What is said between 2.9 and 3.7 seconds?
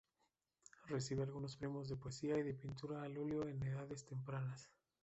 al óleo en